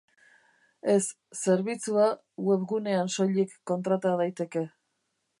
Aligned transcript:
Ez, 0.93 1.01
zerbitzua 1.41 2.07
webgunean 2.47 3.11
soilik 3.17 3.53
kontrata 3.73 4.15
daiteke. 4.23 4.65